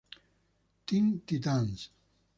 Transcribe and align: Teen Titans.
Teen 0.87 1.07
Titans. 1.27 1.91